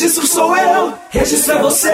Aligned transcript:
registro 0.00 0.26
sou 0.26 0.56
eu, 0.56 0.94
registro 1.10 1.58
é 1.58 1.60
você. 1.60 1.92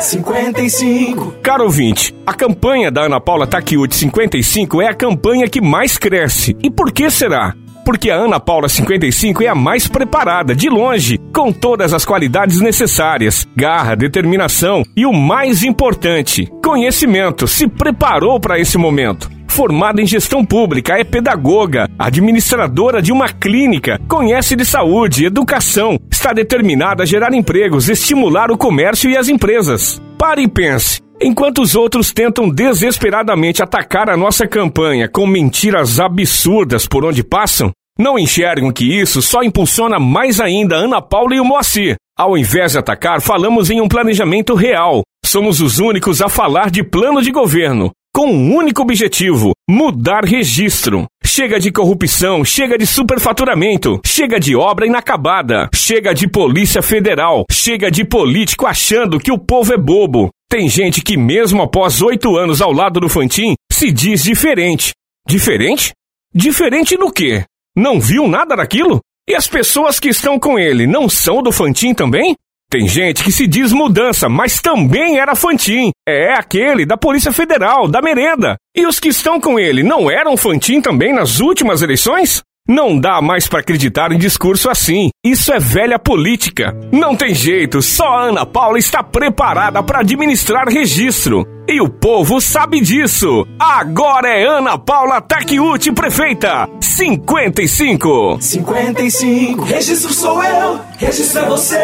55. 0.00 1.34
Caro 1.42 1.64
ouvinte, 1.64 2.14
a 2.24 2.32
campanha 2.32 2.92
da 2.92 3.06
Ana 3.06 3.20
Paula 3.20 3.44
Takiuti 3.44 3.96
55 3.96 4.80
é 4.80 4.86
a 4.86 4.94
campanha 4.94 5.48
que 5.48 5.60
mais 5.60 5.98
cresce. 5.98 6.56
E 6.62 6.70
por 6.70 6.92
que 6.92 7.10
será? 7.10 7.52
Porque 7.84 8.08
a 8.08 8.14
Ana 8.14 8.38
Paula 8.38 8.68
55 8.68 9.42
é 9.42 9.48
a 9.48 9.54
mais 9.54 9.88
preparada, 9.88 10.54
de 10.54 10.68
longe, 10.68 11.18
com 11.34 11.52
todas 11.52 11.92
as 11.92 12.04
qualidades 12.04 12.60
necessárias: 12.60 13.48
garra, 13.56 13.96
determinação 13.96 14.84
e 14.96 15.04
o 15.04 15.12
mais 15.12 15.64
importante, 15.64 16.46
conhecimento. 16.62 17.48
Se 17.48 17.66
preparou 17.66 18.38
para 18.38 18.60
esse 18.60 18.78
momento 18.78 19.28
formada 19.50 20.00
em 20.00 20.06
gestão 20.06 20.44
pública, 20.44 20.98
é 20.98 21.04
pedagoga, 21.04 21.88
administradora 21.98 23.02
de 23.02 23.12
uma 23.12 23.28
clínica, 23.28 24.00
conhece 24.08 24.56
de 24.56 24.64
saúde, 24.64 25.26
educação, 25.26 25.98
está 26.10 26.32
determinada 26.32 27.02
a 27.02 27.06
gerar 27.06 27.34
empregos, 27.34 27.88
estimular 27.88 28.50
o 28.50 28.56
comércio 28.56 29.10
e 29.10 29.16
as 29.16 29.28
empresas. 29.28 30.00
Pare 30.16 30.42
e 30.42 30.48
pense. 30.48 31.00
Enquanto 31.20 31.60
os 31.60 31.74
outros 31.74 32.12
tentam 32.12 32.48
desesperadamente 32.48 33.62
atacar 33.62 34.08
a 34.08 34.16
nossa 34.16 34.46
campanha 34.46 35.06
com 35.06 35.26
mentiras 35.26 36.00
absurdas 36.00 36.86
por 36.86 37.04
onde 37.04 37.22
passam, 37.22 37.70
não 37.98 38.18
enxergam 38.18 38.72
que 38.72 38.98
isso 38.98 39.20
só 39.20 39.42
impulsiona 39.42 39.98
mais 39.98 40.40
ainda 40.40 40.76
Ana 40.76 41.02
Paula 41.02 41.34
e 41.34 41.40
o 41.40 41.44
Moacir. 41.44 41.96
Ao 42.16 42.38
invés 42.38 42.72
de 42.72 42.78
atacar, 42.78 43.20
falamos 43.20 43.68
em 43.68 43.80
um 43.80 43.88
planejamento 43.88 44.54
real. 44.54 45.02
Somos 45.24 45.60
os 45.60 45.78
únicos 45.78 46.22
a 46.22 46.28
falar 46.28 46.70
de 46.70 46.82
plano 46.82 47.20
de 47.20 47.30
governo 47.30 47.90
com 48.12 48.26
um 48.26 48.54
único 48.54 48.82
objetivo: 48.82 49.52
mudar 49.68 50.24
registro. 50.24 51.06
Chega 51.24 51.60
de 51.60 51.70
corrupção, 51.70 52.44
chega 52.44 52.76
de 52.76 52.86
superfaturamento, 52.86 54.00
chega 54.04 54.40
de 54.40 54.56
obra 54.56 54.86
inacabada, 54.86 55.68
chega 55.74 56.12
de 56.12 56.28
Polícia 56.28 56.82
Federal, 56.82 57.44
chega 57.50 57.90
de 57.90 58.04
político 58.04 58.66
achando 58.66 59.18
que 59.18 59.30
o 59.30 59.38
povo 59.38 59.72
é 59.72 59.78
bobo. 59.78 60.30
Tem 60.48 60.68
gente 60.68 61.00
que, 61.02 61.16
mesmo 61.16 61.62
após 61.62 62.02
oito 62.02 62.36
anos 62.36 62.60
ao 62.60 62.72
lado 62.72 62.98
do 62.98 63.08
Fantin, 63.08 63.54
se 63.70 63.92
diz 63.92 64.24
diferente. 64.24 64.92
Diferente? 65.26 65.92
Diferente 66.34 66.96
no 66.96 67.12
quê? 67.12 67.44
Não 67.76 68.00
viu 68.00 68.26
nada 68.26 68.56
daquilo? 68.56 69.00
E 69.28 69.34
as 69.34 69.46
pessoas 69.46 70.00
que 70.00 70.08
estão 70.08 70.40
com 70.40 70.58
ele 70.58 70.88
não 70.88 71.08
são 71.08 71.40
do 71.40 71.52
Fantin 71.52 71.94
também? 71.94 72.34
Tem 72.70 72.86
gente 72.86 73.24
que 73.24 73.32
se 73.32 73.48
diz 73.48 73.72
mudança, 73.72 74.28
mas 74.28 74.60
também 74.60 75.18
era 75.18 75.34
Fantin. 75.34 75.90
É 76.08 76.34
aquele 76.34 76.86
da 76.86 76.96
Polícia 76.96 77.32
Federal, 77.32 77.88
da 77.88 78.00
merenda. 78.00 78.54
E 78.76 78.86
os 78.86 79.00
que 79.00 79.08
estão 79.08 79.40
com 79.40 79.58
ele 79.58 79.82
não 79.82 80.08
eram 80.08 80.36
Fantin 80.36 80.80
também 80.80 81.12
nas 81.12 81.40
últimas 81.40 81.82
eleições? 81.82 82.42
Não 82.68 82.96
dá 82.96 83.20
mais 83.20 83.48
para 83.48 83.58
acreditar 83.58 84.12
em 84.12 84.18
discurso 84.18 84.70
assim. 84.70 85.10
Isso 85.26 85.52
é 85.52 85.58
velha 85.58 85.98
política. 85.98 86.72
Não 86.92 87.16
tem 87.16 87.34
jeito, 87.34 87.82
só 87.82 88.06
a 88.06 88.22
Ana 88.26 88.46
Paula 88.46 88.78
está 88.78 89.02
preparada 89.02 89.82
para 89.82 89.98
administrar 89.98 90.68
registro. 90.68 91.44
E 91.66 91.80
o 91.80 91.88
povo 91.88 92.40
sabe 92.40 92.80
disso. 92.80 93.44
Agora 93.58 94.28
é 94.28 94.46
Ana 94.46 94.78
Paula 94.78 95.20
Takiuti, 95.20 95.90
prefeita. 95.90 96.68
55. 96.90 98.38
55. 98.40 99.62
Registro 99.62 100.12
sou 100.12 100.42
eu, 100.42 100.80
registro 100.98 101.38
é 101.38 101.48
você. 101.48 101.78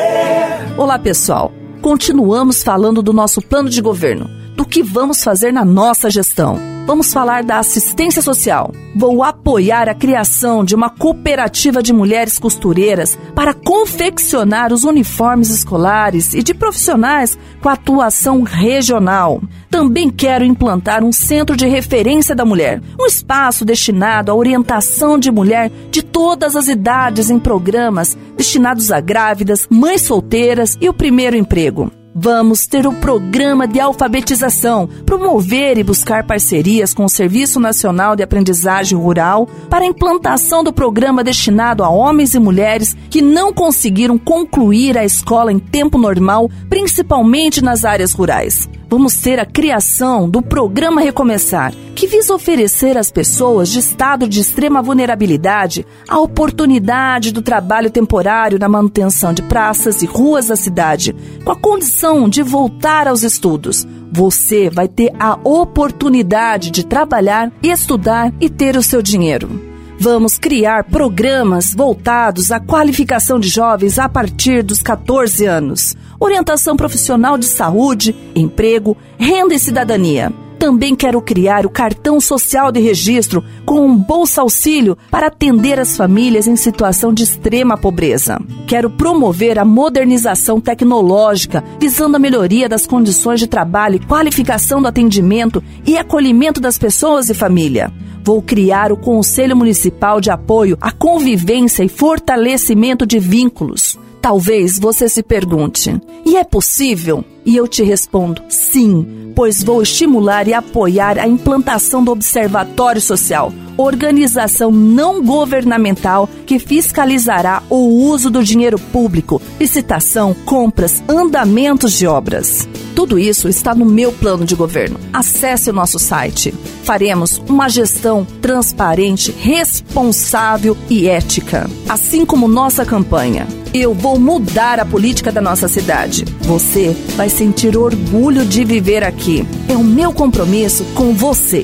Olá, 0.77 0.98
pessoal. 0.98 1.53
Continuamos 1.81 2.65
falando 2.65 3.01
do 3.01 3.13
nosso 3.13 3.41
plano 3.41 3.71
de 3.71 3.81
governo, 3.81 4.29
do 4.57 4.65
que 4.65 4.83
vamos 4.83 5.23
fazer 5.23 5.53
na 5.53 5.65
nossa 5.65 6.11
gestão. 6.11 6.59
Vamos 6.87 7.12
falar 7.12 7.42
da 7.42 7.59
assistência 7.59 8.23
social. 8.23 8.73
Vou 8.95 9.25
apoiar 9.25 9.89
a 9.89 9.95
criação 9.95 10.65
de 10.65 10.73
uma 10.73 10.89
cooperativa 10.89 11.83
de 11.83 11.92
mulheres 11.92 12.39
costureiras 12.39 13.19
para 13.34 13.53
confeccionar 13.53 14.73
os 14.73 14.84
uniformes 14.84 15.51
escolares 15.51 16.33
e 16.33 16.45
de 16.45 16.55
profissionais 16.55 17.37
com 17.61 17.69
atuação 17.69 18.42
regional. 18.42 19.42
Também 19.69 20.09
quero 20.09 20.45
implantar 20.45 21.03
um 21.03 21.12
centro 21.12 21.57
de 21.57 21.67
referência 21.67 22.37
da 22.37 22.45
mulher, 22.45 22.81
um 22.98 23.05
espaço 23.05 23.64
destinado 23.64 24.30
à 24.30 24.35
orientação 24.36 25.18
de 25.18 25.29
mulher 25.29 25.73
de 25.91 26.05
todas 26.05 26.55
as 26.55 26.68
idades 26.68 27.30
em 27.30 27.39
programas 27.41 28.17
destinados 28.36 28.92
a 28.92 29.01
grávidas, 29.01 29.67
mães 29.68 30.03
solteiras 30.03 30.79
e 30.80 30.89
o 30.89 30.95
primeiro 30.95 31.36
emprego. 31.36 31.91
Vamos 32.19 32.67
ter 32.67 32.87
o 32.87 32.95
programa 32.95 33.69
de 33.69 33.79
alfabetização, 33.79 34.89
promover 35.05 35.77
e 35.77 35.83
buscar 35.83 36.25
parcerias 36.25 36.95
com 36.95 37.05
o 37.05 37.11
Serviço 37.11 37.61
Nacional 37.61 38.17
de 38.17 38.23
Aprendizagem 38.23 38.97
Rural 38.97 39.47
para 39.69 39.85
a 39.85 39.87
implantação 39.87 40.65
do 40.65 40.73
programa 40.73 41.23
destinado 41.23 41.85
a 41.85 41.91
homens 41.91 42.33
e 42.33 42.39
mulheres 42.39 42.97
que 43.11 43.21
não 43.21 43.53
conseguiram 43.53 44.17
concluir 44.17 44.97
a 44.97 45.05
escola 45.05 45.53
em 45.53 45.59
tempo 45.59 45.99
normal, 45.99 46.51
principalmente 46.71 47.63
nas 47.63 47.85
áreas 47.85 48.15
rurais. 48.15 48.67
Vamos 48.89 49.17
ter 49.17 49.41
a 49.41 49.45
criação 49.45 50.31
do 50.31 50.41
Programa 50.41 51.01
Recomeçar, 51.01 51.75
que 51.97 52.07
visa 52.07 52.33
oferecer 52.33 52.97
às 52.97 53.11
pessoas 53.11 53.69
de 53.69 53.81
estado 53.81 54.29
de 54.29 54.41
extrema 54.41 54.81
vulnerabilidade 54.81 55.85
a 56.07 56.21
oportunidade 56.21 57.33
do 57.33 57.43
trabalho 57.43 57.91
temporário 57.91 58.61
na 58.61 58.69
manutenção 58.69 59.35
de 59.35 59.43
praças 59.43 60.03
e 60.03 60.07
ruas 60.07 60.47
da 60.47 60.55
cidade, 60.55 61.17
com 61.45 61.51
a 61.51 61.57
condição 61.57 62.05
de 62.28 62.42
voltar 62.42 63.08
aos 63.08 63.22
estudos. 63.24 63.86
Você 64.12 64.70
vai 64.70 64.86
ter 64.86 65.12
a 65.18 65.36
oportunidade 65.42 66.70
de 66.70 66.86
trabalhar, 66.86 67.50
estudar 67.62 68.33
e 68.40 68.48
ter 68.48 68.77
o 68.77 68.83
seu 68.83 69.02
dinheiro. 69.02 69.61
Vamos 69.98 70.39
criar 70.39 70.84
programas 70.84 71.74
voltados 71.74 72.52
à 72.52 72.61
qualificação 72.61 73.40
de 73.40 73.48
jovens 73.48 73.98
a 73.98 74.08
partir 74.08 74.62
dos 74.62 74.83
14 74.83 75.46
anos, 75.46 75.96
orientação 76.20 76.77
profissional 76.77 77.36
de 77.36 77.46
saúde, 77.46 78.14
emprego, 78.34 78.96
renda 79.18 79.55
e 79.55 79.58
cidadania. 79.58 80.33
Também 80.58 80.94
quero 80.94 81.20
criar 81.20 81.67
o 81.67 81.70
cartão 81.70 82.20
social 82.20 82.72
de 82.72 82.80
registro 82.80 83.44
com 83.64 83.86
um 83.86 83.96
bolsa 83.96 84.40
auxílio 84.40 84.96
para 85.11 85.27
atender 85.27 85.78
as 85.78 85.96
famílias 85.96 86.46
em 86.46 86.56
situação 86.56 87.12
de 87.12 87.24
extrema 87.24 87.77
pobreza. 87.77 88.40
Quero 88.67 88.90
promover 88.90 89.58
a 89.58 89.64
modernização 89.64 90.61
tecnológica, 90.61 91.62
visando 91.78 92.17
a 92.17 92.20
melhoria 92.20 92.68
das 92.68 92.86
condições 92.86 93.40
de 93.40 93.46
trabalho 93.46 94.00
qualificação 94.06 94.80
do 94.80 94.89
atendimento 94.89 95.62
e 95.86 95.96
acolhimento 95.96 96.61
das 96.61 96.78
pessoas 96.78 97.28
e 97.28 97.34
família 97.34 97.92
vou 98.27 98.42
criar 98.42 98.90
o 98.90 98.96
Conselho 98.96 99.56
Municipal 99.56 100.20
de 100.20 100.33
Apoio 100.33 100.77
à 100.80 100.90
Convivência 100.90 101.84
e 101.84 101.88
Fortalecimento 101.88 103.06
de 103.06 103.20
Vínculos. 103.20 103.96
Talvez 104.20 104.80
você 104.80 105.08
se 105.08 105.23
pergunte: 105.23 105.96
e 106.24 106.36
é 106.36 106.42
possível? 106.42 107.24
E 107.44 107.56
eu 107.56 107.68
te 107.68 107.84
respondo: 107.84 108.42
sim, 108.48 109.26
pois 109.36 109.63
vou 109.63 109.83
estimular 109.83 110.48
e 110.48 110.55
apoiar 110.55 111.19
a 111.19 111.29
implantação 111.29 112.02
do 112.02 112.11
Observatório 112.11 113.02
Social, 113.02 113.52
organização 113.77 114.70
não 114.70 115.23
governamental 115.23 116.27
que 116.47 116.58
fiscalizará 116.58 117.63
o 117.69 117.77
uso 117.77 118.30
do 118.30 118.42
dinheiro 118.42 118.79
público, 118.79 119.41
licitação, 119.61 120.35
compras, 120.47 121.02
andamentos 121.07 121.92
de 121.92 122.07
obras. 122.07 122.67
Tudo 122.95 123.19
isso 123.19 123.47
está 123.47 123.74
no 123.74 123.85
meu 123.85 124.11
plano 124.11 124.47
de 124.47 124.55
governo. 124.55 124.98
Acesse 125.13 125.68
o 125.68 125.73
nosso 125.73 125.98
site. 125.98 126.55
Faremos 126.83 127.36
uma 127.47 127.68
gestão 127.68 128.26
transparente, 128.41 129.32
responsável 129.32 130.75
e 130.88 131.06
ética. 131.06 131.69
Assim 131.87 132.25
como 132.25 132.49
nossa 132.49 132.87
campanha. 132.87 133.47
Eu 133.79 133.93
vou 133.93 134.19
mudar 134.19 134.81
a 134.81 134.87
política 134.87 135.31
da 135.31 135.43
nossa 135.43 135.69
cidade. 135.69 136.25
Você 136.41 136.97
vai 137.14 137.29
sentir 137.29 137.76
orgulho 137.76 138.43
de 138.47 138.64
viver 138.64 139.05
aqui. 139.05 139.47
É 139.69 139.76
o 139.76 139.85
meu 139.85 140.14
compromisso 140.14 140.82
com 140.94 141.12
você. 141.12 141.62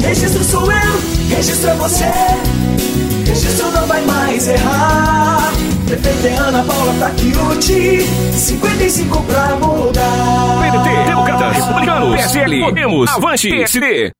Registro 0.00 0.42
sou 0.42 0.72
eu, 0.72 1.36
registro 1.36 1.68
é 1.68 1.74
você. 1.74 2.04
Registro 3.26 3.70
não 3.72 3.86
vai 3.86 4.00
mais 4.06 4.48
errar. 4.48 5.52
Prefeita 5.86 6.28
é 6.28 6.36
Ana 6.36 6.64
Paula 6.64 6.94
Taquiuti, 6.94 8.06
55 8.32 9.22
pra 9.24 9.56
mudar. 9.56 10.60
PDT, 10.62 11.04
Democrata, 11.10 11.50
Republicano, 11.50 12.16
PSL, 12.16 12.60
Podemos, 12.60 13.10
Avante, 13.10 13.50
PSD. 13.50 14.12